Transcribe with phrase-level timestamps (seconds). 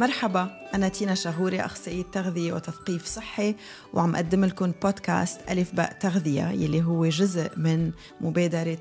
[0.00, 3.54] مرحبا أنا تينا شهوري أخصائية تغذية وتثقيف صحي
[3.94, 8.78] وعم أقدم لكم بودكاست ألف باء تغذية يلي هو جزء من مبادرة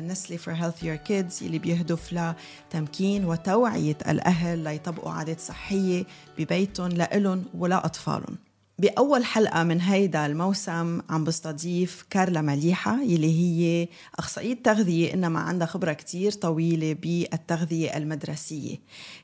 [0.00, 6.04] Nestlé for Healthier Kids يلي بيهدف لتمكين وتوعية الأهل ليطبقوا عادات صحية
[6.38, 8.36] ببيتهم لإلهم ولأطفالهم
[8.78, 13.88] بأول حلقة من هيدا الموسم عم بستضيف كارلا مليحة يلي هي
[14.18, 18.76] أخصائية تغذية إنما عندها خبرة كتير طويلة بالتغذية المدرسية.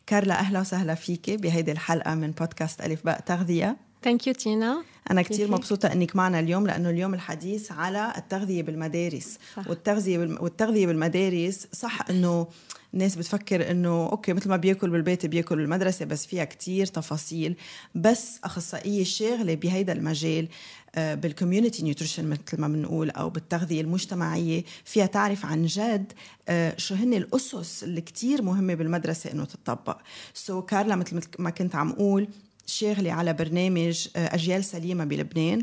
[0.06, 3.76] كارلا أهلا وسهلا فيك بهيدي الحلقة من بودكاست ألف باء تغذية.
[4.02, 9.38] thank you تينا أنا كتير مبسوطة إنك معنا اليوم لأنه اليوم الحديث على التغذية بالمدارس.
[9.56, 9.68] صح.
[9.68, 12.46] والتغذية والتغذية بالمدارس صح إنه
[12.94, 17.56] الناس بتفكر إنه okay مثل ما بياكل بالبيت بياكل بالمدرسة بس فيها كتير تفاصيل.
[17.94, 20.48] بس أخصائية شاغلة بهيدا المجال
[20.96, 26.12] بال community nutrition مثل ما بنقول أو بالتغذية المجتمعية فيها تعرف عن جد
[26.48, 29.98] آه، شو هن الأسس اللي كتير مهمة بالمدرسة إنه تطبق.
[30.34, 32.28] so كارلا مثل ما كنت عم أقول
[32.66, 35.62] شاغلة على برنامج آه، أجيال سليمة بلبنان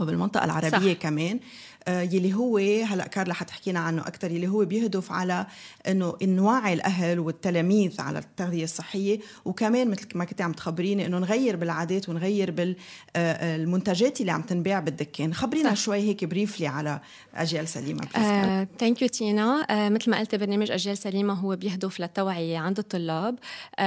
[0.00, 1.00] وبالمنطقة العربية صح.
[1.00, 1.36] كمان.
[1.36, 1.40] آه،
[1.88, 5.46] يلي هو هلا كارلا حتحكينا عنه أكثر يلي هو بيهدف على
[5.88, 11.56] إنه نوعي الأهل والتلاميذ على التغذية الصحية وكمان مثل ما كنت عم تخبريني إنه نغير
[11.56, 15.34] بالعادات ونغير بالمنتجات آه، اللي عم تنباع بالدكان.
[15.34, 15.76] خبرينا صح.
[15.76, 17.00] شوي هيك briefly على
[17.34, 18.06] أجيال سليمة
[18.78, 23.36] ثانك يو تينا مثل ما قلت برنامج أجيال سليمة هو بيهدف للتوعية عند الطلاب.
[23.36, 23.82] uh,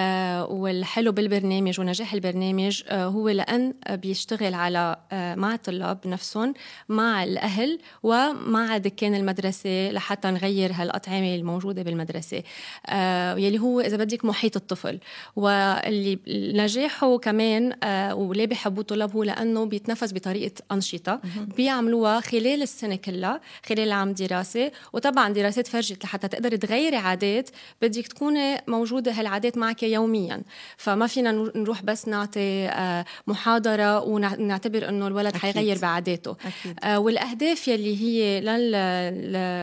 [0.50, 6.54] والحلو بالبرنامج ونجاح البرنامج uh, هو لأن بيشتغل على uh, مع الطلاب نفسهم
[6.90, 12.44] مع الأهل ومع دكان المدرسة لحتى نغير هالأطعمة الموجودة بالمدرسة.
[12.88, 15.00] آه يلي هو إذا بدك محيط الطفل.
[15.36, 16.20] واللي
[16.54, 21.20] نجاحه كمان آه وليه بحبوه الطلاب هو لأنه بيتنفذ بطريقة أنشطة
[21.58, 24.72] بيعملوها خلال السنة كلها خلال عام دراسة.
[24.94, 27.50] وطبعا دراسات فرجت لحتى تقدر تغيري عادات
[27.82, 30.42] بدك تكوني موجودة هالعادات معك يوميا.
[30.78, 35.42] فما فينا نروح بس نعطي آه محاضرة ونعتبر إنه الولد أكيد.
[35.42, 36.32] حيغير بعاداته.
[36.32, 36.80] أكيد.
[36.84, 38.42] آه والأهداف يلي اللي هي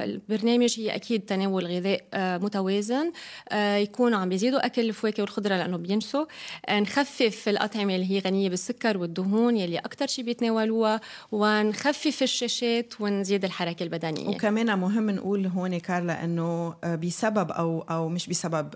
[0.06, 3.12] للبرنامج هي أكيد تناول غذاء آه، متوازن
[3.48, 6.24] آه، يكونوا عم بيزيدوا أكل الفواكه والخضرة لأنه بينسوا
[6.66, 11.00] آه، نخفف الأطعمة اللي هي غنية بالسكر والدهون يلي أكثر شيء بيتناولوها.
[11.32, 14.28] ونخفف الشاشات ونزيد الحركة البدنية.
[14.28, 18.74] وكمان مهم نقول هون كارلا إنه بسبب أو أو مش بسبب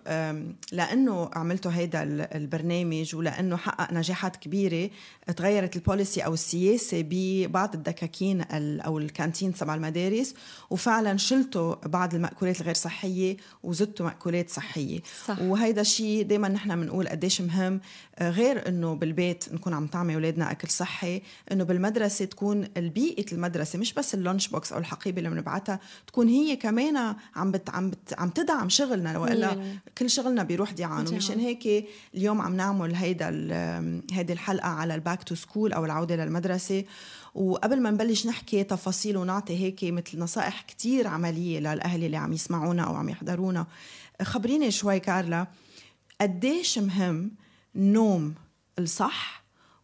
[0.73, 2.03] لأنه عملتوا هيدا
[2.35, 4.91] البرنامج ولأنه حقق نجاحات كبيرة
[5.33, 8.41] تغيرت البوليسي أو السياسة ببعض الدكاكين
[8.81, 10.35] أو الكانتين تبع المدارس
[10.71, 15.01] وفعلا شلتوا بعض المأكولات الغير صحية وزدتوا مأكولات صحية.
[15.27, 15.39] صح.
[15.41, 17.81] وهيدا الشيء دائما نحن بنقول قديش مهم
[18.19, 23.79] آه، غير إنه بالبيت نكون عم طعمي أولادنا أكل صحي إنه بالمدرسة تكون البيئه المدرسة
[23.79, 27.91] مش بس ال lunch box أو الحقيبة اللي بنبعتها تكون هي كمان عم بت عم
[27.91, 29.57] بت عم تدعم شغلنا وإلا
[29.99, 33.29] كل شغلنا بيروح ديعان ومشان هيك اليوم عم نعمل هيدا
[34.13, 36.85] هيدي الحلقة على ال back to school أو العودة للمدرسة.
[37.35, 42.83] وقبل ما نبلش نحكي تفاصيل ونعطي هيك مثل نصائح كتير عملية للأهل اللي عم يسمعونا
[42.83, 43.67] أو عم يحضرونا
[44.23, 45.47] خبريني شوي كارلا
[46.21, 47.31] قديش مهم
[47.77, 48.35] النوم
[48.79, 49.40] الصح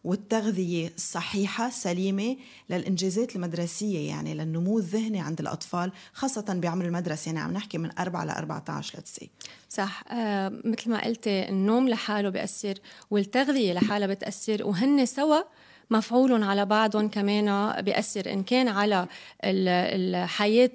[0.07, 2.37] والتغذية الصحيحة سليمة
[2.69, 7.29] للإنجازات المدرسية يعني للنمو الذهني عند الأطفال خاصة بعمر المدرسة.
[7.29, 9.29] يعني عم نحكي من 4 ل 14 لتسي
[9.69, 10.03] صح.
[10.11, 12.73] آه مثل ما قلتي النوم لحاله بيأثر
[13.11, 15.41] والتغذية لحالها بتأثر وهن سوا
[15.89, 19.07] مفعول على بعضهم كمان بيأثر إن كان على
[19.43, 20.69] الحياة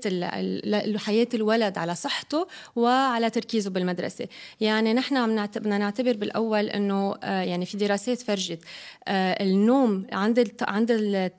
[0.98, 2.46] حياة الولد على صحته
[2.76, 4.28] وعلى تركيزه بالمدرسة.
[4.60, 8.64] يعني نحن عم بدنا نعتبر بالأول إنه آه، يعني في دراسات فرجت
[9.08, 10.90] آه، النوم عند عند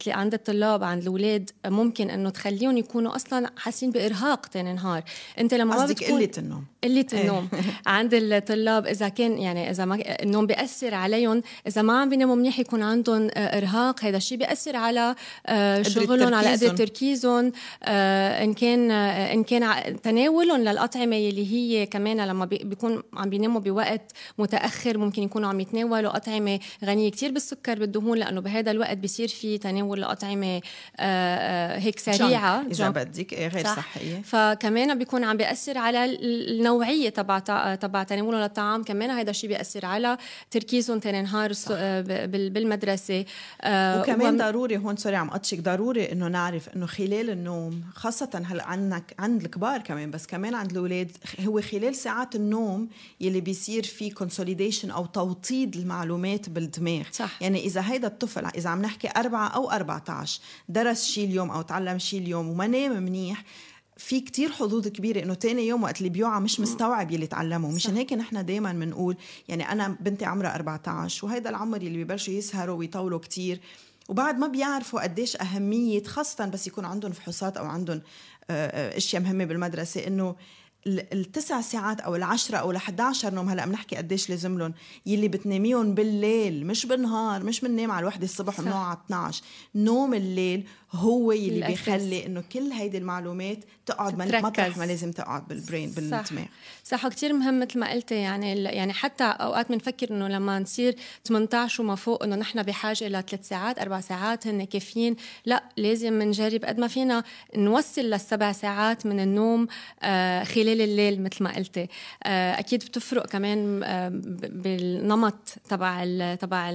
[0.08, 5.04] عند الطلاب عند الأولاد ممكن إنه تخليهم يكونوا أصلا حاسين بإرهاق تاني نهار.
[5.40, 6.66] أنت لما ما بتكون قلة النوم.
[6.84, 7.22] قلة إيه.
[7.22, 7.50] النوم.
[7.88, 12.60] عند الطلاب إذا كان يعني إذا ما النوم بيأثر عليهم إذا ما عم بيناموا منيح
[12.60, 15.16] يكون عندهم آه، ارهاق هذا الشيء بيأثر على
[15.46, 17.52] آه، شغلهم على قدر تركيزهم؟
[17.84, 23.62] آه، إن كان آه، إن كان تناولهم للأطعمة اللي هي كمان لما بيكون عم بيناموا
[23.62, 29.28] بوقت متأخر ممكن يكونوا عم يتناولوا أطعمة غنية كثير بالسكر بالدهون لأنه بهذا الوقت بيصير
[29.28, 30.62] في تناول لأطعمة
[31.80, 32.64] هيك سريعة.
[32.72, 33.76] اذا بدك إيه، غير صح.
[33.76, 34.22] صحية.
[34.22, 37.40] فكمان بيكون عم بيأثر على النوعية تبع
[37.76, 40.18] تبع تناولهم للطعام كمان هذا الشيء بيأثر على
[40.52, 41.54] تركيزهم ثاني نهار
[43.64, 44.38] بالمدرسة وكمان وم...
[44.38, 49.42] ضروري هون sorry عم قطشك ضروري إنه نعرف إنه خلال النوم خاصة هلأ عندك عند
[49.42, 52.90] الكبار كمان بس كمان عند الأولاد هو خلال ساعات النوم
[53.22, 57.42] يلي بيصير في consolidation أو توطيد المعلومات بالدماغ صح.
[57.42, 62.00] يعني إذا هيدا الطفل إذا عم نحكي أربعة أو 14 درس شيء اليوم أو تعلم
[62.00, 63.44] شيء اليوم وما نام منيح
[63.98, 67.96] في كتير حظوظ كبيرة إنه تاني يوم وقت اللي بيوعى مش مستوعب يلي تعلمه مشان
[67.96, 69.18] هيك نحن دايما بنقول
[69.48, 73.60] يعني أنا بنتي عمرها 14 وهيدا العمر اللي ببلشوا يسهروا ويطولوا كتير
[74.10, 78.02] وبعد ما بيعرفوا قديش أهمية خاصة بس يكون عندهم فحوصات أو عندهم
[78.50, 80.36] آه، آه، أشياء مهمة بالمدرسة إنه
[80.88, 84.74] التسع ساعات أو العشرة أو ال11 نوم هلأ بنحكي قديش لازم لهم
[85.06, 89.44] يلي بتناميهم بالليل مش بالنهار مش بننام على الوحدة الصبح وبنقعد على 12
[89.76, 91.86] نوم الليل هو يلي الأساس.
[91.90, 96.24] بيخلي إنه كل هيدي المعلومات تقعد مطرح ما لازم تقعد بالبرين بالدماغ
[96.84, 100.96] صح وكثير مهم مثل ما قلتي يعني يعني حتى أوقات بنفكر إنه لما نصير
[101.26, 105.16] 18 وما فوق إنه نحن بحاجة إلى ثلاث ساعات أربع ساعات هن كافيين.
[105.46, 107.24] لا لازم نجرب قد ما فينا
[107.56, 109.68] نوصل للسبع ساعات من النوم
[110.04, 111.88] آه خلال الليل مثل ما قلتي.
[112.24, 114.10] آه أكيد بتفرق كمان آه
[114.50, 116.06] بالنمط تبع
[116.36, 116.72] تبع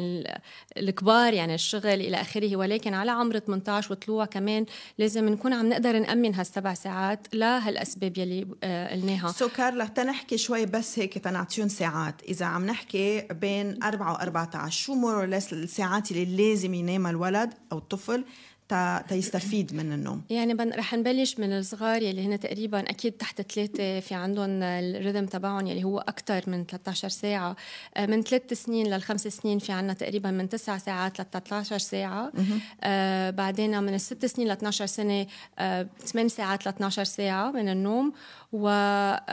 [0.77, 2.57] الكبار يعني الشغل إلى آخره.
[2.57, 4.67] ولكن على عمر 18 طلوع كمان
[4.99, 9.33] لازم نكون عم نقدر نأمن هالسبع ساعات لهالأسباب يلي آه قلناها.
[9.33, 12.23] سو كارلا تنحكي شوي بس هيك تنعطيهم ساعات.
[12.23, 18.25] إذا عم نحكي بين 4 و14 شو مور الساعات اللي لازم ينام الولد أو الطفل
[19.09, 20.23] تيستفيد من النوم.
[20.31, 25.27] يعني بن رح نبلش من الصغار يلي هن تقريبا أكيد تحت ثلاثة في عندهم الريتم
[25.27, 27.57] تبعهم يلي هو أكثر من 13 ساعة.
[27.97, 32.33] آه، من ثلاث سنين للخمس سنين في عندنا تقريبا من 9 ساعات ل 13 ساعه
[32.83, 35.27] آه بعدين من الست سنين ل 12 سنة
[35.59, 38.13] آه 8 ساعات ل 12 ساعة من النوم.
[38.53, 39.31] وتقريبا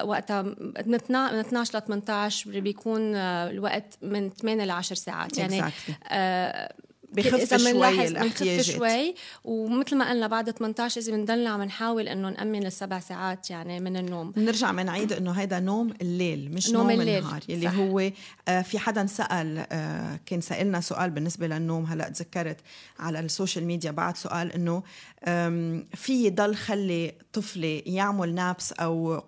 [0.00, 5.38] آه، وقتها من 12 ل 18 بيكون آه، الوقت من 8 ل 10 ساعات.
[5.38, 5.92] يعني exactly.
[6.08, 6.74] آه
[7.12, 9.14] بخف شوي الأحتياجات شوي
[9.44, 13.96] ومثل ما قلنا بعد 18 اذا بنضلنا عم نحاول إنه نأمن السبع ساعات يعني من
[13.96, 17.18] النوم بنرجع بنعيد إنه هيدا نوم الليل مش نوم, نوم الليل.
[17.18, 17.74] النهار يلي صح.
[17.74, 18.10] هو
[18.48, 22.56] آه في حدا سأل آه كان سألنا سؤال بالنسبة للنوم هلا تذكرت
[22.98, 24.82] على ال social media بعد سؤال إنه
[25.94, 29.22] في يضل خلي طفلي يعمل naps أو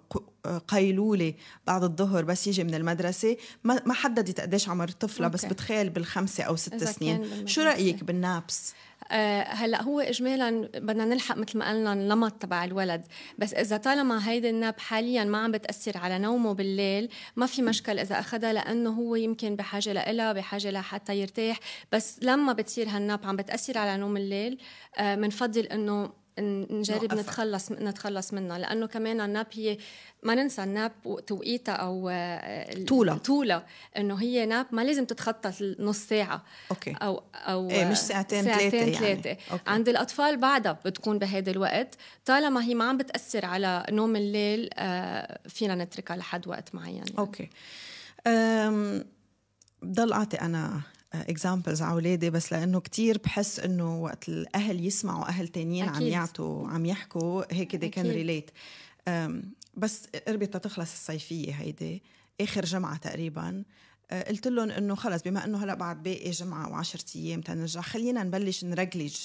[0.68, 1.34] قيلولة
[1.66, 3.36] بعد الظهر بس يجي من المدرسة.
[3.64, 7.46] ما حددت قديش عمر الطفله بس بتخيل بالخمسة أو ست سنين.
[7.46, 8.74] شو رأيك بال naps؟
[9.12, 13.02] أه هلا هو اجمالا بدنا نلحق مثل ما قلنا النمط تبع الولد
[13.38, 17.62] بس إذا طالما هيدي ال nap حاليا ما عم بتأثر على نومه بالليل ما في
[17.62, 21.60] مشكل إذا أخذها لأنه هو يمكن بحاجة لها بحاجة لحتى يرتاح.
[21.92, 24.58] بس لما بتصير هال nap عم بتأثر على نوم الليل
[25.00, 29.78] بنفضل أه إنه نجرب نتخلص نتخلص منها لأنه كمان ال nap هي
[30.22, 30.92] ما ننسى ال nap
[31.26, 32.10] توقيتها أو
[32.88, 33.62] طولة طولة
[33.96, 36.92] إنه هي nap ما لازم تتخطى نص ساعة okay.
[37.02, 39.28] أو أو إيه مش ساعتين ثلاثة ساعتين ثلاثة.
[39.28, 39.38] يعني.
[39.66, 41.94] عند الأطفال بعدها بتكون بهذا الوقت
[42.24, 46.96] طالما هي ما عم بتأثر على نوم الليل آه، فينا نتركها لحد وقت معين.
[46.96, 47.18] يعني.
[47.18, 47.50] okay
[49.82, 50.80] بضل أعطي أنا
[51.14, 56.68] examples على اولادي بس لأنه كتير بحس إنه وقت الأهل يسمعوا أهل تانيين عم يعطوا
[56.68, 58.50] عم يحكوا هيك they can relate
[59.74, 62.02] بس قربت تخلص الصيفية هيدي
[62.40, 63.62] آخر جمعة تقريبا.
[64.10, 68.22] أه، قلت لهم إنه خلص بما إنه هلأ بعد باقي جمعة و10 أيام تنرجع خلينا
[68.22, 69.16] نبلش نرجلج.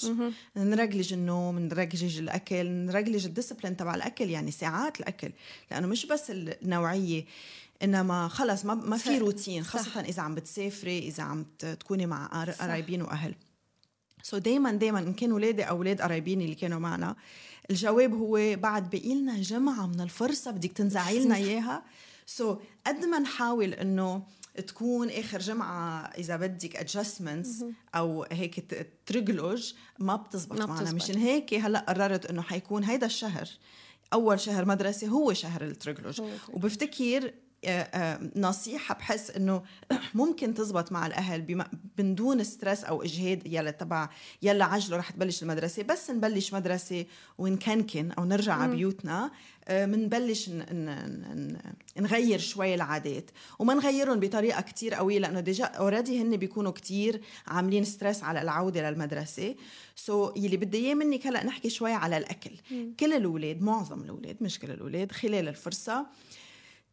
[0.56, 5.32] نرجلج النوم نرجلج الأكل نرجلج ال discipline تبع الأكل يعني ساعات الأكل.
[5.70, 7.24] لأنه مش بس النوعية
[7.82, 9.96] إنما خلص ما ما في روتين خاصة صح.
[9.96, 13.34] إذا عم بتسافري إذا عم تكوني مع قرايبين وأهل.
[14.22, 17.16] so دائما دائما إن كان اولادي أو أولاد قرايبين اللي كانوا معنا
[17.70, 21.82] الجواب هو بعد بقي لنا جمعة من الفرصة بدك تنزعي لنا إياها.
[22.26, 24.22] so قد ما نحاول إنه
[24.66, 30.92] تكون آخر جمعة إذا بدك adjustments أو هيك ترجلج ما بتزبط معنا.
[30.92, 33.48] مشان هيك هلأ قررت إنه حيكون هيدا الشهر
[34.12, 36.22] أول شهر مدرسة هو شهر الترجلج.
[36.48, 37.32] وبفتكر
[38.36, 39.62] نصيحة بحس إنه
[40.14, 41.66] ممكن تزبط مع الأهل
[41.98, 44.08] من دون stress أو إجهاد يلا تبع
[44.42, 45.82] يلا عجلوا رح تبلش المدرسة.
[45.82, 47.04] بس نبلش مدرسة
[47.38, 49.30] ونكنكن أو نرجع على بيوتنا.
[49.70, 51.56] بنبلش آه،
[51.98, 53.30] نغير شوي العادات.
[53.58, 58.90] وما نغيرهم بطريقة كتير قوية لأنه déjà already هن بيكونوا كتير عاملين stress على العودة
[58.90, 59.54] للمدرسة.
[59.96, 62.50] so, يلي بدي إياه منك هلأ نحكي شوي على الأكل.
[63.00, 66.06] كل الأولاد معظم الأولاد مش كل الأولاد خلال الفرصة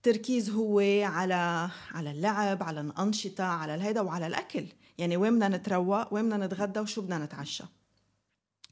[0.07, 4.65] التركيز هو على على اللعب على الأنشطة على الهيدا وعلى الأكل.
[4.98, 7.63] يعني وين بدنا نتروق؟ وين بدنا نتغدى؟ وشو بدنا نتعشى؟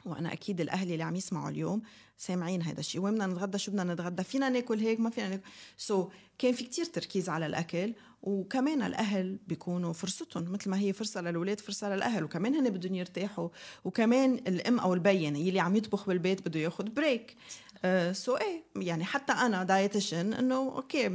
[0.05, 1.81] وأنا أكيد الأهل اللي عم يسمعوا اليوم
[2.17, 5.43] سامعين هذا الشيء وين بدنا نتغدى؟ شو بدنا نتغدى؟ فينا ناكل هيك؟ ما فينا ناكل.
[5.77, 6.07] so,
[6.38, 10.51] كان في كتير تركيز على الأكل وكمان الأهل بيكونوا فرصتهم.
[10.51, 12.23] مثل ما هي فرصة للأولاد فرصة للأهل.
[12.23, 13.50] وكمان هن بدهم يرتاحوا.
[13.85, 17.36] وكمان الأم أو البيي يلي عم يطبخ بالبيت بده ياخذ break
[18.12, 21.10] so uh, إيه يعني حتى أنا dietitian إنه okay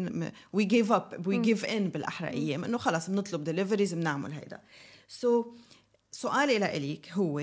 [0.52, 4.60] we give up we give in بالاحرى أيام إنه خلص بنطلب deliveries بنعمل هيدا.
[5.08, 5.46] so,
[6.12, 7.42] سؤالي لإلك هو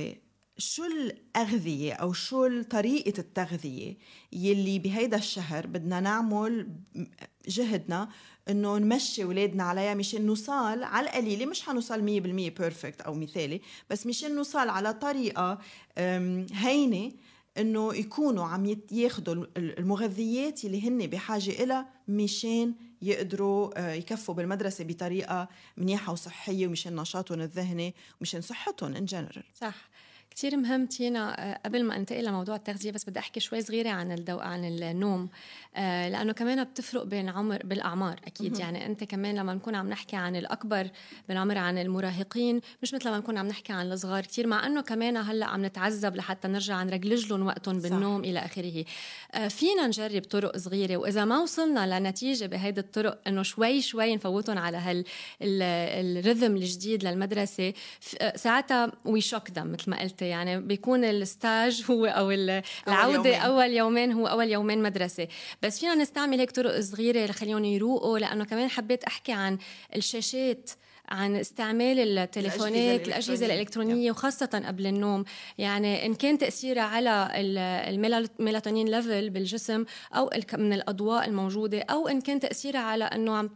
[0.58, 3.98] شو الأغذية أو شو طريقة التغذية
[4.34, 6.68] يلي بهيدا الشهر بدنا نعمل
[7.48, 8.10] جهدنا
[8.50, 14.08] إنه نمشي اولادنا عليها مشان نوصل على القليلة مش حنوصل 100% perfect أو مثالي بس
[14.08, 15.60] مشان نوصل على طريقة
[16.53, 17.12] هينة
[17.58, 25.48] إنه يكونوا عم ياخذوا المغذيات اللي هن بحاجة إلها مشان يقدروا آه، يكفوا بالمدرسة بطريقة
[25.78, 29.76] منيحة وصحية ومشان نشاطهم الذهني ومشان صحتهم ان جنرال صح.
[30.36, 34.12] كثير مهم تينا آه، قبل ما أنتقل لموضوع التغذية بس بدي أحكي شوي صغيرة عن
[34.12, 35.30] الدو عن النوم.
[35.75, 38.60] آه، لأنه كمان بتفرق بين عمر بالأعمار أكيد.
[38.60, 40.90] يعني أنت كمان لما نكون عم نحكي عن الأكبر
[41.30, 45.18] بالعمر عن المراهقين مش مثل ما نكون عم نحكي عن الصغار كثير مع إنه كمان
[45.18, 48.30] هلأ عم نتعذب لحتى نرجع نرجلج لهم وقتهم بالنوم صح.
[48.30, 48.86] إلى آخره.
[49.32, 54.58] آه، فينا نجرب طرق صغيرة وإذا ما وصلنا لنتيجة بهيدي الطرق إنه شوي شوي نفوتهم
[54.58, 55.06] على هال
[55.42, 57.74] rhythm الجديد للمدرسة
[58.36, 63.42] ساعتها وي شوك مثل ما قلت يعني بيكون الستاج هو أو العوده أول يومين.
[63.42, 65.27] أول يومين هو أول يومين مدرسة.
[65.62, 69.58] بس فينا نستعمل هيك طرق صغيرة لخليهم يروقوا لأنه كمان حبيت أحكي عن
[69.96, 70.70] الشاشات.
[71.10, 74.12] عن استعمال التليفونات الأجهزة الإلكترونية.
[74.12, 75.24] وخاصة قبل النوم.
[75.58, 77.30] يعني إن كان تأثيرها على
[77.90, 83.50] الميلاتونين ليفل بالجسم أو من الأضواء الموجودة أو إن كان تأثيرها على أنه عم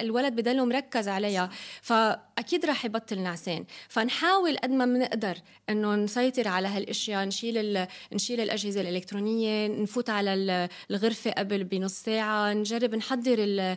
[0.00, 1.50] الولد بدله مركز عليها
[1.82, 3.64] فأكيد راح يبطل نعسان.
[3.88, 5.36] فنحاول قد ما بنقدر
[5.70, 12.94] أنه نسيطر على هالأشياء نشيل نشيل الأجهزة الإلكترونية نفوت على الغرفة قبل بنص ساعة نجرب
[12.94, 13.76] نحضر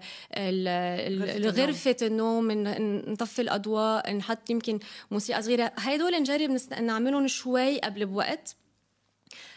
[1.49, 2.98] غرفة النوم.
[3.07, 4.79] نطفي الأضواء نحط يمكن
[5.11, 5.71] موسيقى صغيرة.
[5.77, 8.55] هدول نجرب نعملهم شوي قبل بوقت.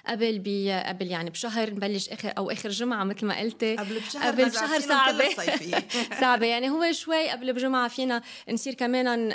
[0.06, 3.76] قبل بي قبل يعني بشهر نبلش آخر أو آخر جمعة مثل ما قلتي.
[3.76, 5.24] قبل بشهر قبل بشهر صعبة.
[6.20, 6.46] صعبة.
[6.46, 9.28] يعني هو شوي قبل بجمعة فينا نصير كمان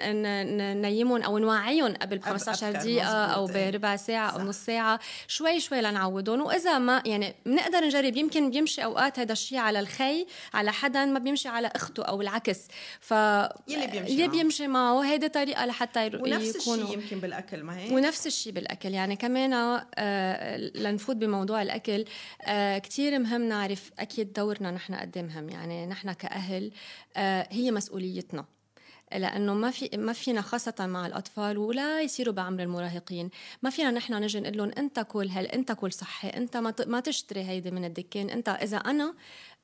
[0.81, 4.99] ننيمهم أو نوعيهم قبل ب 15 دقيقة أو بربع ساعة أو نص ساعة.
[5.27, 8.17] شوي شوي لنعودهم وإذا ما يعني بنقدر نجرب.
[8.17, 12.59] يمكن بيمشي أوقات هذا الشيء على الخي على حدا ما بيمشي على أخته أو العكس.
[12.99, 15.01] ف يلي بيمشي يلي بيمشي معه.
[15.01, 18.93] هيدي طريقة لحتى ونفس الشيء يمكن بالأكل ما هيك؟ ونفس الشيء بالأكل.
[18.93, 22.05] يعني كمان آه لنفوت بموضوع الأكل
[22.41, 25.49] آه كثير مهم نعرف أكيد دورنا نحن قد مهم.
[25.49, 26.71] يعني نحن كأهل
[27.17, 28.45] آه هي مسؤوليتنا.
[29.11, 33.29] لأنه ما في ما فينا خاصة مع الأطفال ولا يصيروا بعمر المراهقين.
[33.61, 37.43] ما فينا نحن نجي نقول لهم أنت كل هل أنت كل صحي أنت ما تشتري
[37.43, 39.13] هيدي من الدكان أنت إذا أنا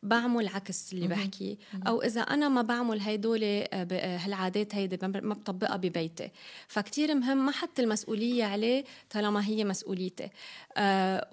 [0.03, 1.57] بعمل عكس اللي بحكي.
[1.87, 6.29] أو إذا أنا ما بعمل هيدول آه، آه، هالعادات هيدي ما بطبقها ببيتي.
[6.67, 10.29] فكتير مهم ما حط المسؤولية عليه طالما هي مسؤوليتي.
[10.77, 11.27] آه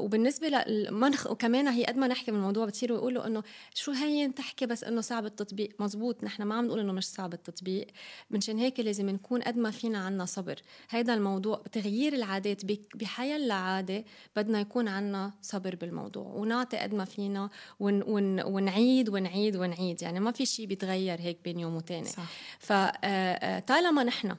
[0.00, 3.42] وبالنسبة للمنخ وكمان هي قد ما نحكي بالموضوع بتصيروا يقولوا إنه
[3.74, 7.34] شو هي تحكي بس إنه صعب التطبيق؟ مزبوط نحن ما عم نقول إنه مش صعب
[7.34, 7.86] التطبيق.
[8.30, 10.62] منشان هيك لازم نكون قد ما فينا عنا صبر.
[10.90, 12.62] هيدا الموضوع تغيير العادات
[12.94, 14.04] بحياة عاده
[14.36, 16.26] بدنا يكون عنا صبر بالموضوع.
[16.26, 21.38] ونعطي قد ما فينا ون ون ونعيد ونعيد ونعيد يعني ما في شيء بيتغير هيك
[21.44, 22.08] بين يوم وتاني
[22.58, 24.36] فطالما آه، آه، نحن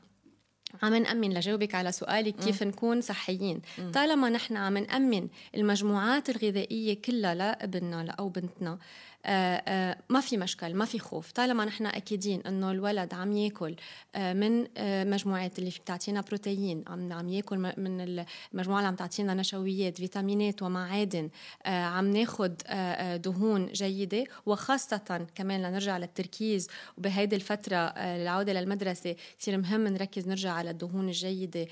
[0.84, 2.68] عم نأمن لجاوبك على سؤالك كيف م.
[2.68, 3.92] نكون صحيين م.
[3.92, 8.80] طالما نحن عم نأمن المجموعات الغذائية كلها لابننا أو بنتنا آه،
[10.10, 13.76] ما في مشكل ما في خوف طالما نحن أكيدين إنه الولد عم يأكل
[14.16, 14.68] آه، من
[15.10, 18.02] مجموعات اللي بتعطينا بروتين عم عم يأكل من
[18.54, 21.30] المجموعه اللي عم تعطينا نشويات فيتامينات ومعادن
[21.66, 22.52] عم ناخذ
[23.18, 30.70] دهون جيدة وخاصة كمان لنرجع للتركيز وبهيدي الفترة العوده للمدرسة كثير مهم نركز نرجع على
[30.70, 31.68] الدهون الجيدة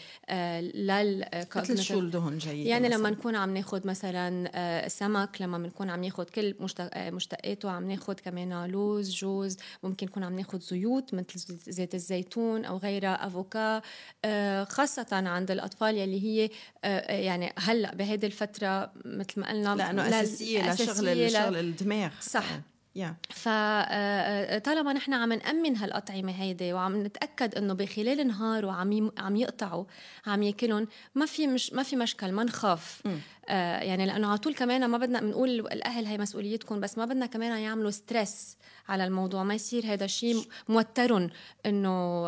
[0.74, 1.26] لل
[1.56, 3.00] مثل شو الدهون الجيدة يعني مثلاً.
[3.00, 8.14] لما نكون عم ناخذ مثلا سمك لما بنكون عم ناخذ كل مشتق دقاته عم ناخذ
[8.14, 13.82] كمان لوز جوز ممكن نكون عم ناخذ زيوت مثل زيت الزيتون أو غيرها أفوكا.
[14.26, 16.50] آه، خاصة عند الأطفال يلي هي
[16.84, 22.12] آه، يعني هلأ بهيدي الفترة مثل ما قلنا لأنه أساسية لشغل الشغل الدماغ.
[22.22, 22.62] صح.
[22.98, 23.34] Yeah.
[23.34, 29.86] فطالما نحن عم نأمن هالأطعمة هيدي وعم نتأكد إنه بخلال النهار وعم عم يقطعوا
[30.28, 33.02] عم يأكلهم ما في مش ما في مشكل ما نخاف.
[33.50, 37.26] آه يعني لأنه على طول كمان ما بدنا بنقول الأهل هي مسؤوليتكم بس ما بدنا
[37.26, 38.58] كمان يعملوا ستريس
[38.90, 41.30] على الموضوع ما يصير هذا الشيء موترهم
[41.66, 42.28] إنه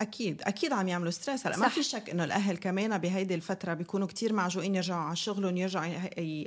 [0.00, 4.06] أكيد أكيد عم يعملوا stress هلا ما في شك إنه الأهل كمان بهيدي الفترة بيكونوا
[4.06, 5.86] كتير معجوقين يرجعوا على شغلهم يرجعوا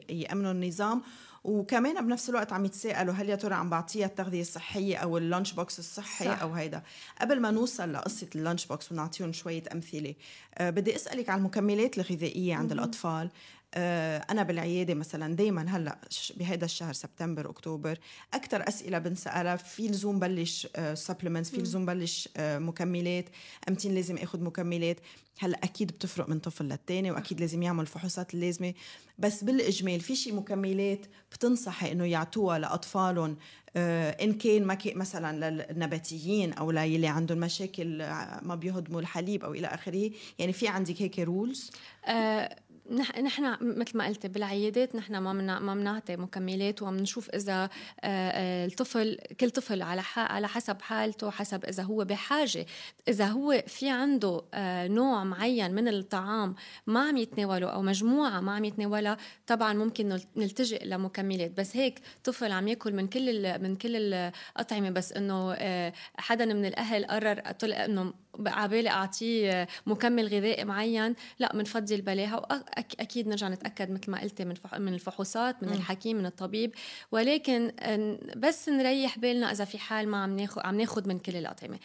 [0.10, 1.02] يأمنوا النظام.
[1.44, 5.52] وكمان بنفس الوقت عم يتساءلوا هل يا ترى عم بعطيها التغذية الصحية أو ال lunch
[5.54, 6.42] box الصحي صح.
[6.42, 6.82] أو هيدا
[7.22, 10.16] قبل ما نوصل لقصة ال lunch box ونعطيهم شوية أمثلة
[10.56, 12.80] أه بدي أسألك على المكملات الغذائية عند م-م.
[12.80, 13.30] الأطفال آه،
[13.76, 16.00] أنا بالعيادة مثلا دائما هلأ
[16.38, 18.00] بهذا الشهر سبتمبر أكتوبر
[18.34, 23.26] أكثر أسئلة بنسألها في لزوم بلش supplements في لزوم بلش مكملات
[23.70, 25.00] أمتين لازم اخذ مكملات.
[25.40, 28.74] هلأ أكيد بتفرق من طفل للتاني وأكيد لازم يعمل الفحوصات اللازمة.
[29.20, 33.38] بس بالإجمال في شي مكملات بتنصحي إنه يعطوها لأطفالهم
[33.76, 37.98] آه، إن كان ما مثلا للنباتيين أو للي عندهم مشاكل
[38.42, 40.12] ما بيهضموا الحليب أو إلى آخره.
[40.40, 41.72] يعني في عندك هيك rules
[42.92, 47.70] نحن مثل ما قلت بالعيادات نحن ما منا ما بنعطي مكملات وعم نشوف إذا آه،
[48.04, 52.66] آه، الطفل كل طفل على على حسب حالته حسب إذا هو بحاجة.
[53.08, 56.56] إذا هو في عنده آه، نوع معين من الطعام
[56.88, 59.18] ما عم يتناوله أو مجموعة ما عم يتناولها
[59.48, 61.52] طبعا ممكن نلتجئ لمكملات.
[61.52, 65.54] بس هيك طفل عم ياكل من كل من كل الأطعمة بس إنه
[66.18, 68.14] حدا من الأهل قرر إنه
[68.46, 71.16] عبالي أعطيه مكمل غذائي معين.
[71.40, 76.26] لا بنفضي البلاهة واكيد نرجع نتأكد مثل ما قلتي من من الفحوصات من الحكيم من
[76.26, 76.76] الطبيب.
[77.12, 77.72] ولكن
[78.36, 81.80] بس نريح بالنا إذا في حال ما عم ناخذ عم ناخذ من كل الأطعمة.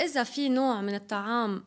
[0.00, 1.64] إذا في نوع من الطعام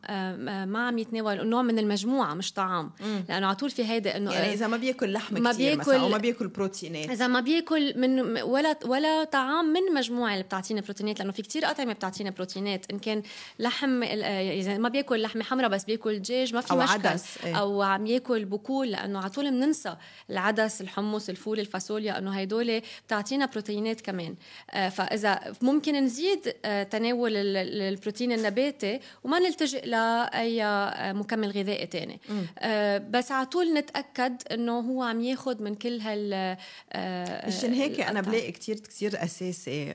[0.68, 3.24] ما عم يتناول نوع من المجموعة مش طعام مم.
[3.28, 6.00] لأنه على طول في هيدا إنه يعني إذا ما بيأكل لحم ما كتير بيأكل مثلا
[6.00, 10.80] أو ما بيأكل بروتينات إذا ما بيأكل من ولا ولا طعام من مجموعة اللي بتعطينا
[10.80, 13.22] بروتينات لأنه في كتير أطعمة بتعطينا بروتينات إن كان
[13.58, 17.38] لحم إذا ما بيأكل لحمة حمراء بس بيأكل دجاج ما في أو مشكل عدس.
[17.44, 17.54] إيه.
[17.54, 19.96] أو عم يأكل بقول لأنه على طول بننسى
[20.30, 24.34] العدس الحمص الفول الفاصوليا إنه هدول بتعطينا بروتينات كمان
[24.70, 27.32] آه، فإذا ممكن نزيد آه، تناول
[28.24, 30.62] البروتين النباتي وما نلتجئ لأي
[31.12, 32.20] مكمل غذائي تاني.
[32.58, 36.56] آه بس على طول نتأكد إنه هو عم ياخذ من كل هال
[36.92, 39.94] آه مشان هيك أنا بلاقي كثير كثير أساسي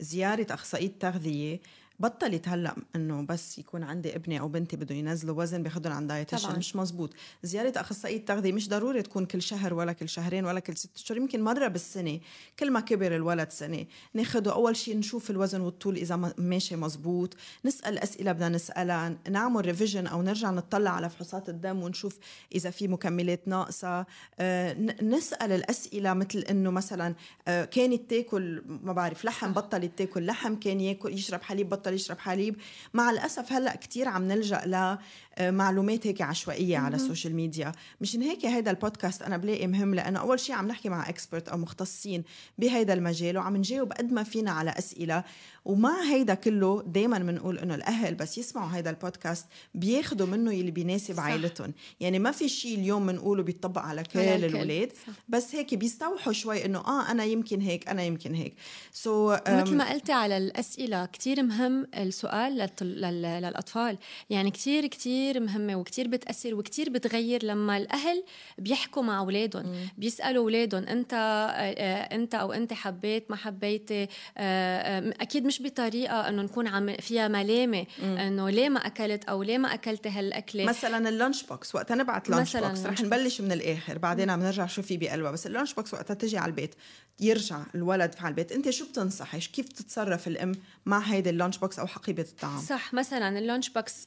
[0.00, 1.60] زيارة أخصائية تغذيه
[2.02, 6.58] بطلت هلأ إنه بس يكون عندي ابني أو بنتي بدهم ينزلوا وزن بياخذهم عند dietitian
[6.58, 7.10] مش مزبوط.
[7.42, 11.16] زيارة أخصائية تغذيه مش ضروري تكون كل شهر ولا كل شهرين ولا كل ست اشهر
[11.16, 12.20] يمكن مرة بالسنة
[12.58, 13.86] كل ما كبر الولد سنة.
[14.14, 20.06] ناخده أول شيء نشوف الوزن والطول إذا ماشي مزبوط نسأل أسئلة بدنا نسألها نعمل revision
[20.06, 22.18] أو نرجع نطلع على فحوصات الدم ونشوف
[22.54, 24.06] إذا في مكملات ناقصة.
[24.40, 27.14] آه، نسأل الأسئلة مثل إنه مثلا
[27.48, 32.00] آه، كانت تاكل ما بعرف لحم بطلت تاكل لحم كان ياكل يشرب حليب بطل بطل
[32.00, 32.56] يشرب حليب.
[32.94, 34.96] مع الأسف هلأ كثير عم نلجأ
[35.40, 40.20] لمعلومات هيك عشوائية على ال social media مشان هيك هذا البودكاست أنا بلاقي مهم لأنه
[40.20, 42.24] أول شيء عم نحكي مع expert أو مختصين
[42.58, 45.24] بهذا المجال وعم نجاوب قد ما فينا على أسئلة.
[45.64, 51.20] ومع هيدا كله دائما بنقول إنه الأهل بس يسمعوا هذا البودكاست بياخذوا منه يلي بيناسب
[51.20, 51.72] عائلتهم.
[52.00, 54.92] يعني ما في شيء اليوم بنقوله بيطبق على كل الأولاد
[55.28, 58.54] بس هيك بيستوحوا شوي إنه آه أنا يمكن هيك أنا يمكن هيك.
[58.92, 63.98] سو so, مثل ما قلتي على الأسئلة كثير مهم السؤال للأطفال.
[64.30, 68.24] يعني كثير كثير مهمة وكثير بتأثر وكثير بتغير لما الأهل
[68.58, 69.88] بيحكوا مع أولادهم.
[69.98, 71.14] بيسألوا أولادهم أنت
[71.52, 77.28] آه، أنت أو أنت حبيت ما حبيتي آه، أكيد مش بطريقة إنه نكون عم فيها
[77.28, 81.92] ملامة إنه ليه ما أكلت أو ليه ما أكلت هالأكلة؟ مثلا ال lunch box وقت
[81.92, 85.51] نبعت lunch box رح نبلش من الآخر بعدين عم نرجع شو في بقلبها بس ال
[85.51, 86.74] lunch box وقتها تجي على البيت
[87.20, 88.52] يرجع الولد على البيت.
[88.52, 90.52] أنت شو بتنصحي كيف تتصرف الأم
[90.86, 94.06] مع هيدي ال lunch box أو حقيبة الطعام؟ صح مثلا ال lunch box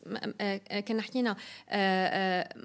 [0.87, 1.35] كنا حكينا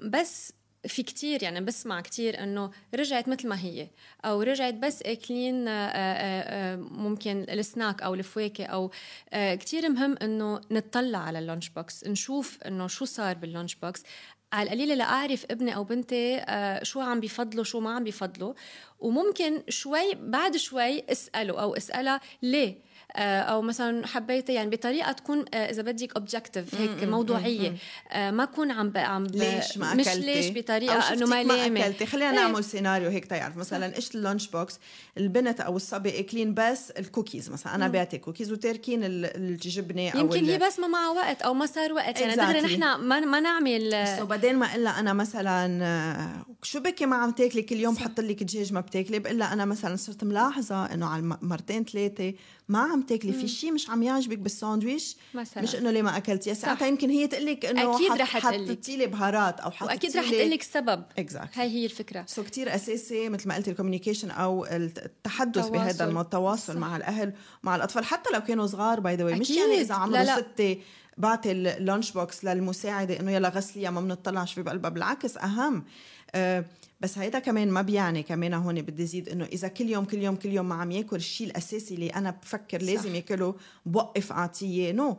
[0.03, 0.53] بس
[0.87, 3.87] في كتير يعني بسمع كتير إنه رجعت مثل ما هي
[4.25, 8.91] أو رجعت بس أكلين آه، آه، آه، ممكن السناك أو الفواكه أو
[9.33, 14.03] كتير مهم إنه نطلع على ال lunch box نشوف إنه شو صار بال lunch box.
[14.53, 16.45] على القليله لاعرف ابني أو بنتي
[16.83, 18.53] شو عم بيفضلوا شو ما عم بيفضلوا
[18.99, 22.90] وممكن شوي بعد شوي أسأله أو أسألها ليه.
[23.15, 27.75] أو مثلا حبيت يعني بطريقة تكون آه، إذا بدك objective هيك موضوعية.
[28.11, 32.05] آه، ما أكون عم عم ليش ما أكلتي؟ مش ليش بطريقة إنه ما لامه أكلتي؟
[32.05, 34.79] خلينا نعمل إيه؟ سيناريو هيك تعرف مثلا إيش ال lunch box
[35.17, 37.75] البنت أو الصبي اكلين بس الكوكيز مثلا.
[37.75, 41.93] أنا بعطي كوكيز وتاركين الجبنة أو يمكن هي بس ما معها وقت أو ما صار
[41.93, 42.21] وقت.
[42.21, 44.07] يعني دغري نحن ما ما نعمل.
[44.17, 48.43] so بعدين ما إلا أنا مثلا شو بكي ما عم تاكلي كل يوم؟ بحط لك
[48.43, 49.19] دجاج ما بتاكلي.
[49.19, 52.33] بقول أنا مثلا صرت ملاحظة إنه على مرتين ثلاثة
[52.71, 55.63] ما عم تاكلي في شيء مش عم يعجبك بالساندويش مثلا.
[55.63, 56.55] مش إنه ليه ما أكلتي.
[56.55, 60.29] ساعتها يمكن هي تقول لك إنه أكيد رح حطيتي لي بهارات أو حطيتي وأكيد رح
[60.29, 61.57] تقول لك السبب exactly.
[61.57, 62.25] هاي هي الفكرة.
[62.27, 66.77] so so كثير أساسي مثل ما قلتي ال communication أو التحدث بهذا التواصل.
[66.77, 70.25] مع الأهل مع الأطفال حتى لو كانوا صغار by the way مش يعني إذا عمرهم
[70.25, 70.77] ستة
[71.17, 74.89] بعطي ال lunch box للمساعدة إنه يلا غسليها ما بنطلعش في بقلبها.
[74.89, 75.83] بالعكس أهم.
[76.35, 76.65] أه
[77.01, 80.35] بس هيدا كمان ما بيعني كمان هون بدي زيد إنه إذا كل يوم كل يوم
[80.35, 84.91] كل يوم ما عم ياكل الشيء الأساسي اللي أنا بفكر لازم ياكله بوقف أعطيه.
[84.91, 85.17] no.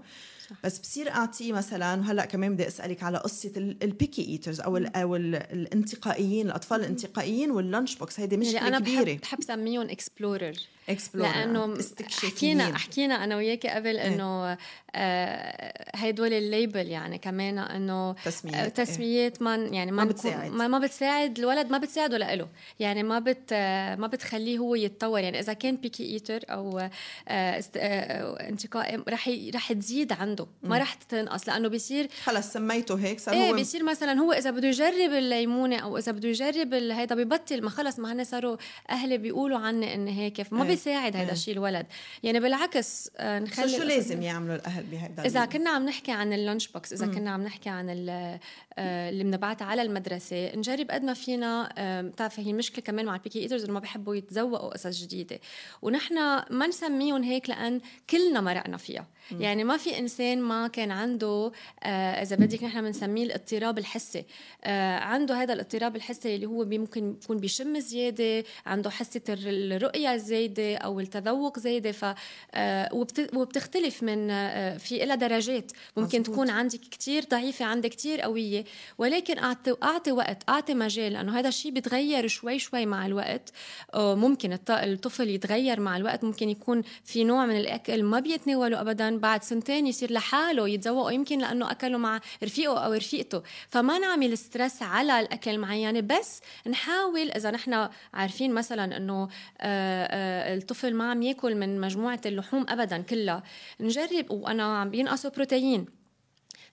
[0.64, 4.96] بس بصير اعطيه مثلا وهلأ كمان بدي أسألك على قصة ال picky eaters أو ال
[4.96, 9.02] أو ال الانتقائيين الأطفال الانتقائيين وال lunch box هيدي مشكله يعني أنا كبيرة.
[9.04, 10.52] بحب, بحب سميهم explorer
[10.88, 11.78] explorer لأنه
[12.10, 14.06] حكينا حكينا أنا وياكي قبل إيه.
[14.14, 14.58] إنه
[14.94, 20.50] آه هدول ال label يعني كمان إنه تسميات آه، تسميات ما يعني ما بتكون- بتساعد.
[20.50, 22.48] ما, ما بتساعد الولد ما بتساعده لإله.
[22.80, 25.20] يعني ما بت آه، ما بتخليه هو يتطور.
[25.20, 30.41] يعني إذا كان picky eater أو آه، است- آه، انتقائي رح رح تزيد عنده.
[30.62, 34.50] ما رح تنقص لأنه بيصير خلص سميته هيك صار إيه هو بيصير مثلا هو إذا
[34.50, 38.56] بده يجرب الليمونة أو إذا بده يجرب هيدا ببطل ما خلص ما هن صاروا
[38.90, 40.68] أهلي بيقولوا عني اني هيك فما إيه.
[40.68, 41.32] بيساعد هيدا إيه.
[41.32, 41.86] الشيء الولد.
[42.22, 46.38] يعني بالعكس آه، نخلي شو لازم يعملوا الأهل بهيدا إذا كنا عم نحكي عن ال
[46.38, 48.38] lunch box إذا كنا عم نحكي عن ال-
[48.78, 53.20] آه، اللي بنبعتها على المدرسة نجرب قد ما فينا بتعرفي هي المشكلة كمان مع ال
[53.20, 55.40] picky eaters إنه ما بيحبوا يتذوقوا قصص جديدة.
[55.82, 56.14] ونحن
[56.50, 59.06] ما نسميهم هيك لأن كلنا مرقنا فيها.
[59.40, 64.24] يعني ما في إنسان ما كان عنده آه، إذا بدك نحن بنسميه الاضطراب الحسي.
[64.64, 68.90] آه، عنده هذا الاضطراب الحسي اللي هو ممكن يكون بيشم زيادة عنده
[69.28, 72.14] الر- الرؤية زايده أو التذوق زايدة ف
[72.54, 75.72] آه، وبت- وبتختلف من آه، في لها درجات.
[75.96, 76.34] ممكن مزبوط.
[76.36, 78.64] تكون عندك كتير ضعيفة عندك كتير قوية.
[78.98, 83.52] ولكن اعطي أعطي وقت أعطي مجال لأنه هذا الشيء بيتغير شوي شوي مع الوقت.
[83.96, 86.24] ممكن الط- الطفل يتغير مع الوقت.
[86.24, 89.18] ممكن يكون في نوع من الأكل ما بيتناوله ابدا.
[89.18, 93.42] بعد سنتين يصير لحاله يتذوقه يمكن لأنه أكله مع رفيقه أو رفيقته.
[93.68, 99.28] فما نعمل stress على الأكل المعين بس نحاول إذا نحن عارفين مثلا إنه آه،
[99.60, 103.42] آه، الطفل ما عم يأكل من مجموعة اللحوم ابدا كلها
[103.80, 104.30] نجرب.
[104.30, 106.01] وأنا عم بينقصوا بروتين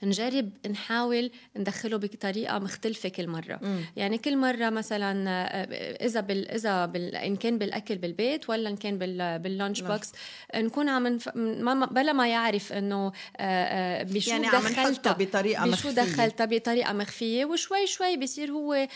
[0.04, 3.82] نجرب نحاول ندخله بطريقة مختلفة كل مرة مم.
[3.96, 8.76] يعني كل مرة مثلا آه، إذا بال إذا بال إن كان بالأكل بالبيت ولا إن
[8.76, 9.92] كان بال بال lunch lunch.
[9.92, 10.12] box
[10.56, 11.30] نكون عم نف...
[11.36, 16.46] ما بلا ما يعرف إنه آه، آه، بشو يعني عم دخلتها بطريقة بشو مخفية دخلتها
[16.46, 18.88] بطريقة مخفية وشوي شوي بصير هو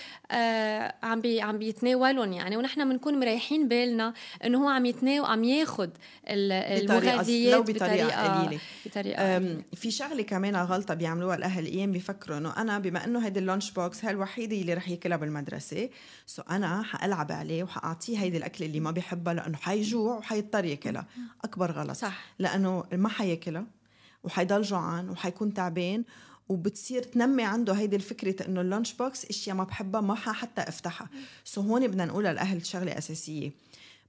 [1.04, 4.14] عم بي عم بيتناولهم يعني ونحن بنكون مريحين بالنا
[4.46, 5.90] إنه هو عم يتناول عم ياخذ
[6.28, 8.60] المغذيات لو بطريقة قليلة.
[8.86, 9.40] بطريقة
[9.76, 13.72] في شغلة كمان غلطة بيعملوها الاهل أيام بيفكروا إنه أنا بما إنه هيدي ال lunch
[13.72, 15.90] box هي الوحيدة اللي رح ياكلها بالمدرسة
[16.26, 21.06] so أنا حألعب عليه وحأعطيه هيدي الاكل اللي ما بيحبها لأنه حيجوع وحيضطر ياكلها.
[21.44, 21.98] أكبر غلط.
[21.98, 22.26] صح.
[22.40, 23.66] لأنه ما حياكلها
[24.24, 26.04] وحيضل جوعان وحيكون تعبان
[26.50, 31.10] وبتصير تنمي عنده هيدي الفكرة إنه ال lunch box إشياء ما بحبها ما حتى أفتحها.
[31.44, 33.52] so هون بدنا نقول للاهل شغلة أساسية.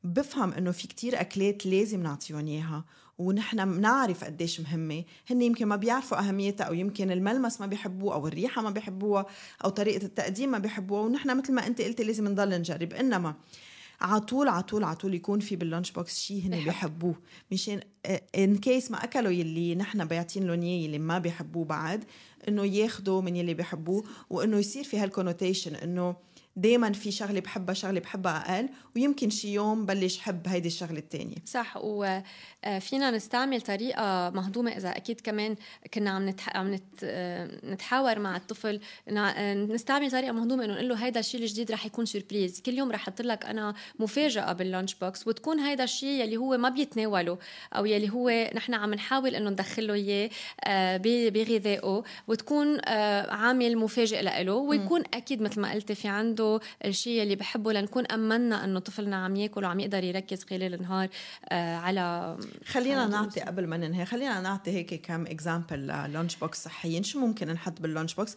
[0.04, 2.84] بفهم إنه في كتير أكلات لازم نعطيهم إياها
[3.18, 5.04] ونحن بنعرف قديش مهمة.
[5.30, 9.26] هن يمكن ما بيعرفوا أهميتها أو يمكن الملمس ما بيحبوه أو الريحة ما بيحبوها
[9.64, 12.92] أو طريقة التقديم ما بيحبوها ونحن مثل ما أنت قلتي لازم نضل نجرب.
[12.92, 13.34] إنما
[14.00, 16.64] عطول عطول عطول يكون في بال lunch box شيء هن.
[16.64, 17.14] بيحبوه.
[17.52, 17.80] مشان
[18.38, 22.04] in case ما أكلوا يلي نحن بايعتين لهم إياه يلي ما بيحبوه بعد
[22.48, 26.16] إنه ياخذوا من يلي بيحبوه وإنه يصير في هال connotation إنه
[26.56, 31.36] دائما في شغلة بحبها شغلة بحبها أقل ويمكن شي يوم بلش حب هيدي الشغلة الثانية
[31.46, 35.56] صح وفينا نستعمل طريقة مهضومة إذا أكيد كمان
[35.94, 36.56] كنا عم نتح...
[36.56, 36.82] عم نت...
[37.04, 41.86] آه، نتحاور مع الطفل آه، نستعمل طريقة مهضومة إنه نقول له هيدا الشيء الجديد رح
[41.86, 46.08] يكون surprise كل يوم رح أحط لك أنا مفاجأة بال lunch box وتكون هيدا الشيء
[46.24, 47.38] يلي هو ما بيتناوله
[47.72, 50.30] أو يلي هو نحن عم نحاول إنه ندخله إياه
[50.64, 56.43] آه، ب- بغذائه وتكون آه، عامل مفاجئ له ويكون أكيد مثل ما قلتي في عنده
[56.84, 61.08] الشيء اللي بحبه لنكون أمنا إنه طفلنا عم يأكل وعم يقدر يركز خلال النهار
[61.48, 63.44] آه، على خلينا على نعطي دروسه.
[63.44, 67.80] قبل ما ننهي خلينا نعطي هيك كم example لل lunch box صحيين شو ممكن نحط
[67.80, 68.34] بال lunch box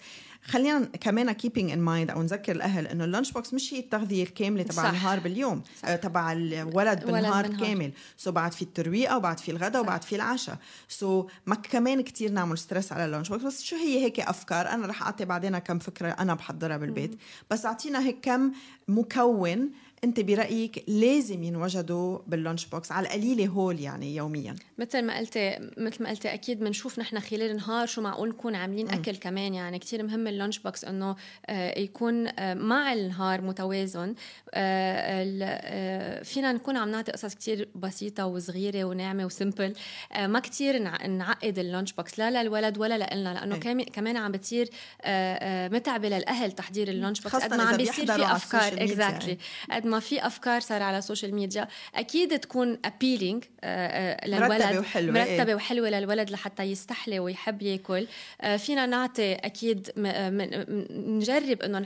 [0.48, 4.24] خلينا كمان keeping in mind أو نذكر الأهل إنه ال lunch box مش هي التغذية
[4.24, 4.90] الكاملة تبع.
[4.90, 5.88] النهار باليوم صح.
[5.90, 7.48] آه، تبع الولد بالنهار.
[7.48, 9.82] كامل so بعد في الترويقة وبعد في الغداء.
[9.82, 10.58] وبعد في العشاء
[10.88, 14.70] سو ما كمان كتير نعمل stress على ال lunch box بس شو هي هيك أفكار
[14.70, 17.16] أنا رح أعطي بعدين كم فكرة أنا بحضرها بالبيت
[17.52, 18.52] بس أعطينا هيك كم
[18.88, 19.70] مكون
[20.04, 25.70] أنت برأيك لازم ينوجدوا بال lunch box على القليلة هول يعني يوميا؟ مثل ما قلتي
[25.78, 29.54] مثل ما قلتي أكيد بنشوف نحن خلال النهار شو معقول نكون عاملين أكل كمان.
[29.54, 34.16] يعني كثير مهم ال lunch box إنه آه، يكون آه، مع النهار متوازن.
[34.54, 39.74] آه، فينا نكون عم نعطي قصص كثير بسيطة وصغيرة وناعمة و simple
[40.18, 43.86] ما كثير نعقد ال lunch box لا للولد ولا لنا لأنه أي.
[43.86, 44.70] كمان عم بتصير
[45.76, 48.74] متعبة للأهل تحضير ال lunch box قد ما عم بيصير في أفكار.
[48.74, 49.38] exactly
[49.72, 53.44] قد قد ما في أفكار صار على ال social media أكيد تكون appealing
[54.26, 54.52] للولد.
[54.52, 58.08] مرتبة وحلوة مرتبة وحلوة للولد لحتى يستحلي ويحب ياكل.
[58.58, 59.92] فينا نعطي أكيد
[60.92, 61.86] نجرب إنه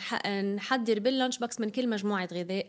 [0.56, 2.66] نحضر بال lunch box من كل مجموعة غذاء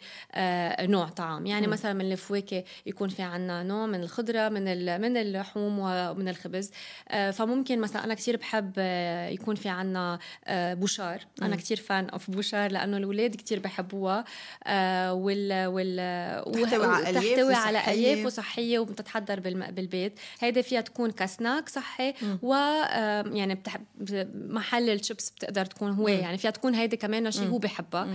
[0.86, 1.46] نوع طعام.
[1.46, 1.70] يعني م.
[1.70, 4.64] مثلا من الفواكه يكون في عنا نوع من الخضرة من
[5.00, 6.70] من اللحوم ومن الخبز.
[7.32, 8.72] فممكن مثلا أنا كثير بحب
[9.30, 10.18] يكون في عنا
[10.50, 11.20] بوشار.
[11.42, 14.24] أنا كثير fan of بوشار لأنه الاولاد كثير بحبوها.
[14.64, 20.20] آه وال وال تحتوي على ألياف تحتوي على ألياف وصحية وبتتحضر بالبيت.
[20.40, 22.54] هيدا فيها تكون كسناك صحي و
[23.34, 23.78] يعني بتح...
[24.34, 26.08] محل الشيبس بتقدر تكون هو.
[26.08, 28.08] يعني فيها تكون هيدي كمان شيء هو بحبها.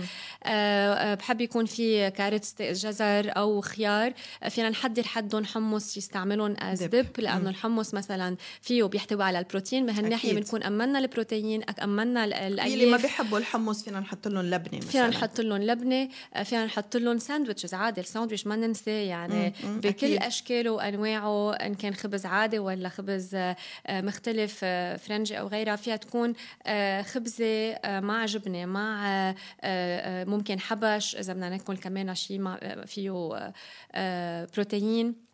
[0.44, 4.12] آه بحب يكون في كارت جزر أو خيار.
[4.48, 7.06] فينا نحضر حدهم حمص يستعملون as dip.
[7.18, 9.86] لأنه الحمص مثلا فيه بيحتوي على البروتين.
[9.86, 14.78] من هالناحيه بنكون امنا البروتين امنا الالياف اللي ما بيحبوا الحمص فينا نحط لهم لبنة
[14.78, 14.90] مثلا.
[14.90, 16.08] فينا نحط لهم لبنة.
[16.44, 19.80] فينا نحط لهم sandwiches عادي الساندويتش ما ننسى يعني مم.
[19.80, 20.22] بكل أكيد.
[20.22, 23.56] أشكاله وأنواعه إن كان خبز عادي ولا خبز آه،
[23.88, 26.32] مختلف آه، فرنجي أو غيرها فيها تكون
[26.66, 29.34] آه، خبزة مع جبنة مع
[30.24, 32.56] ممكن حبش إذا بدنا ناكل كمان شيء
[32.86, 33.52] فيه
[34.54, 35.27] بروتين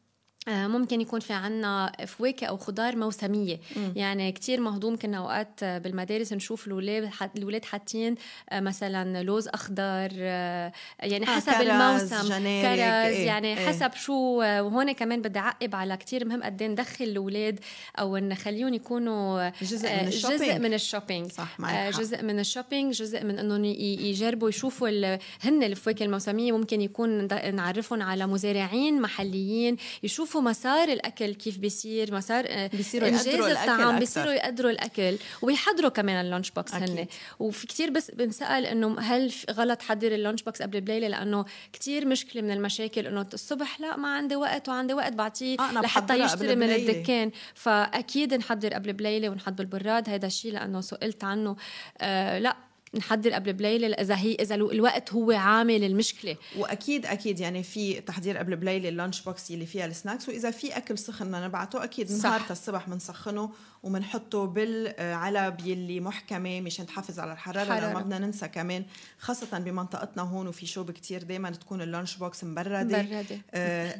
[0.48, 3.92] ممكن يكون في عنا فواكه أو خضار موسمية م.
[3.96, 8.14] يعني كتير مهضوم كنا أوقات بالمدارس نشوف الاولاد الاولاد حاطين
[8.50, 14.12] آه، مثلا لوز أخضر آه، يعني حسب آه الموسم كرز إيه؟ يعني إيه؟ حسب شو
[14.12, 17.60] وهون كمان بدي اعقب على كتير مهم قد إيه ندخل الاولاد
[17.98, 22.40] أو نخليهم يكونوا جزء من ال shopping جزء من ال shopping صح معك جزء من
[22.40, 29.76] الشوبينج جزء من إنهم يجربوا يشوفوا هن الفواكه الموسمية ممكن يكون نعرفهم على مزارعين محليين
[30.02, 35.90] يشوفوا يشوفوا مسار الأكل كيف بيصير مسار آه، بيصيروا يقدروا الطعام بيصيروا يقدروا الأكل ويحضروا
[35.90, 37.06] كمان ال lunch box هن
[37.38, 42.06] وفي كثير بس بنسأل إنه هل غلط حضر ال lunch box قبل بليلة؟ لأنه كثير
[42.06, 46.56] مشكلة من المشاكل إنه الصبح لا ما عندي وقت وعندي وقت بعطيه آه لحتى يشتري
[46.56, 47.30] من الدكان.
[47.54, 51.56] فأكيد نحضر قبل بليلة ونحط بالبراد هذا الشيء لأنه سئلت عنه.
[52.00, 52.56] آه لا
[52.94, 56.36] نحضر قبل بليلة اذا هي إذا الوقت هو عامل المشكلة.
[56.58, 60.50] واكيد أكيد يعني في تحضير قبل بليلة ال lunch box اللي فيها ال snacks وإذا
[60.50, 63.50] في أكل سخن بدنا نبعته أكيد نهار الصبح بنسخنه
[63.84, 67.94] وبنحطه بالعلب يلي محكمة مشان تحافظ على الحرارة حرارة.
[67.94, 68.84] ما بدنا ننسى كمان
[69.18, 73.02] خاصة بمنطقتنا هون وفي شوب كتير دائما تكون ال lunch box مبردة.
[73.02, 73.38] مبردة.
[73.54, 73.98] آه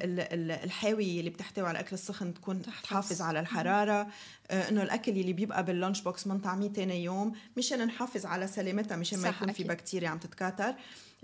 [0.64, 3.22] الحاوي اللي بتحتوي على الاكل السخن تكون تحافظ.
[3.22, 4.08] على الحرارة.
[4.50, 8.96] آه إنه الأكل اللي بيبقى بال lunch box طعميه ثاني يوم مشان نحافظ على سلامتها
[8.96, 10.74] مشان ما يكون في بكتيريا عم تتكاثر.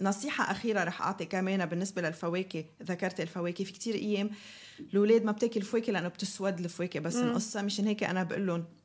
[0.03, 4.31] نصيحة أخيرة رح أعطي كمان بالنسبة للفواكه ذكرت الفواكه في كتير أيام
[4.81, 8.80] الأولاد ما بتاكل فواكه لأنه بتسود الفواكه بس نقصها مشان هيك أنا بقول لهم.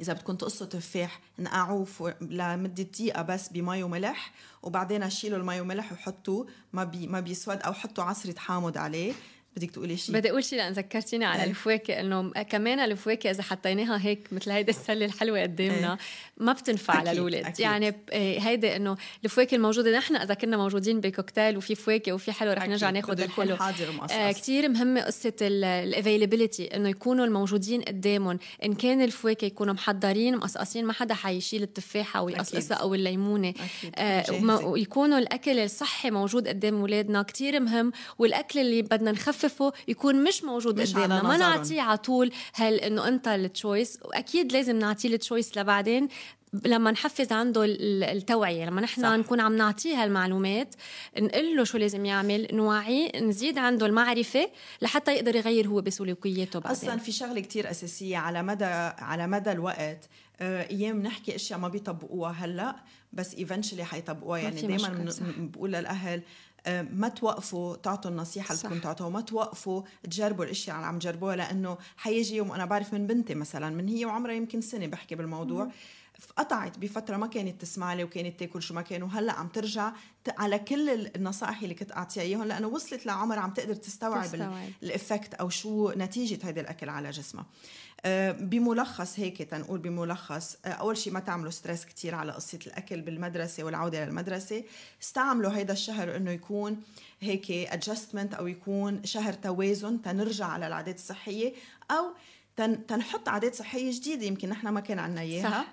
[0.00, 6.46] إذا بدكم تقصوا تفاح نقعوه لمدة دقيقة بس بمي وملح وبعدين شيلوا المي وملح وحطوه
[6.72, 9.12] ما بي ما بيسود أو حطوا عصرة حامض عليه.
[9.56, 11.50] بدك تقولي شيء بدي أقول شيء لأن ذكرتيني على إيه.
[11.50, 15.98] الفواكه إنه كمان الفواكه إذا حطيناها هيك مثل هيدي السلة الحلوة قدامنا إيه.
[16.36, 21.74] ما بتنفع للاولاد يعني إيه، هيدي إنه الفواكه الموجودة نحن إذا كنا موجودين بكوكتيل وفي
[21.74, 23.56] فواكه وفي حلو رح نرجع ناخذ الحلو.
[24.10, 28.38] آه كثير مهمة قصة ال availability إنه يكونوا الموجودين قدامهم.
[28.64, 33.54] إن كان الفواكه يكونوا محضرين مقصقصين ما حدا حيشيل التفاحة ويقصقصها أو الليمونة.
[33.96, 37.92] آه ويكونوا الأكل الصحي موجود قدام اولادنا كثير مهم.
[38.18, 41.22] والأكل اللي بدنا نخفف نخففه يكون مش موجود مش قدامنا.
[41.22, 46.08] ما نعطيه على طول هل إنه أنت ال choice وأكيد لازم نعطيه ال choice لبعدين.
[46.64, 49.08] لما نحفز عنده التوعية لما نحن صح.
[49.08, 50.74] نكون عم نعطيه هالمعلومات
[51.18, 54.50] نقول له شو لازم يعمل نوعيه نزيد عنده المعرفة
[54.82, 56.78] لحتى يقدر يغير هو بسلوكياته بعدين.
[56.78, 58.64] أصلا في شغلة كتير أساسية على مدى
[58.98, 60.08] على مدى الوقت.
[60.40, 62.76] آه، أيام نحكي أشياء ما بيطبقوها هلأ
[63.12, 64.38] بس ايفنشلي حيطبقوها.
[64.38, 66.22] يعني دائما بقول للأهل
[66.66, 71.78] ما توقفوا تعطوا النصيحة اللي بدكم تعطوها ما توقفوا تجربوا الاشياء اللي عم تجربوها لأنه
[71.96, 75.70] حيجي يوم أنا بعرف من بنتي مثلا من هي وعمرها يمكن سنة بحكي بالموضوع مم.
[76.36, 79.92] قطعت بفترة ما كانت تسمع لي وكانت تاكل شو ما كان وهلأ عم ترجع
[80.38, 84.70] على كل النصائح اللي كنت أعطيها إياهم لأنه وصلت لعمر عم تقدر تستوعب, تستوعب.
[84.82, 87.46] ال effect أو شو نتيجة هذا الأكل على جسمها آه،
[88.32, 93.64] بملخص هيك تنقول بملخص آه، أول شيء ما تعملوا stress كتير على قصة الأكل بالمدرسة
[93.64, 94.64] والعودة للمدرسة.
[95.02, 96.82] استعملوا هيدا الشهر إنه يكون
[97.20, 101.52] هيك adjustment أو يكون شهر توازن تنرجع على العادات الصحية
[101.90, 102.04] أو
[102.56, 105.64] تن تنحط عادات صحية جديدة يمكن نحن ما كان عنا إياها.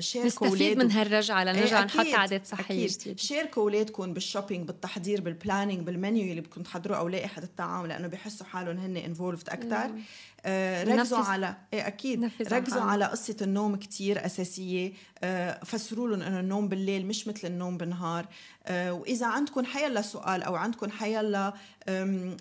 [0.00, 3.16] شاركوا نستفيد من هالرجعة لنرجع نحط عادات صحية جديدة.
[3.16, 8.06] شاركوا أولادكم بال shopping بالتحضير بال planning بالمنيو اللي بدكم تحضروه أو لائحة الطعام لأنه
[8.06, 9.90] بيحسوا حالهم هن involved أكثر
[10.46, 12.30] آه ركزوا على إيه أكيد.
[12.52, 14.92] ركزوا على قصة النوم كتير أساسية.
[15.22, 18.26] آه فسروا لهم إنه النوم بالليل مش مثل النوم بالنهار.
[18.66, 21.54] آه وإذا عندكم حيلا سؤال أو عندكم حيلا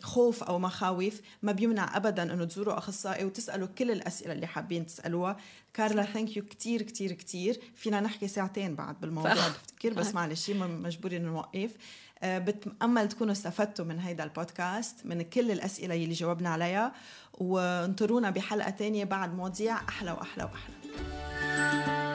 [0.04, 5.38] خوف أو مخاوف ما بيمنع ابدا إنه تزوروا أخصائي وتسألوا كل الأسئلة اللي حابين تسألوها.
[5.78, 11.26] كارلا thank you كثير كثير كثير فينا نحكي ساعتين بعد بالموضوع بفتكر بس معلش مجبورين
[11.26, 11.72] نوقف.
[12.24, 16.94] آه، بتأمل تكونوا استفدتوا من هيدا البودكاست من كل الأسئلة اللي جاوبنا عليها
[17.34, 22.07] وانطرونا بحلقة تانية بعد مواضيع أحلى وأحلى وأحلى.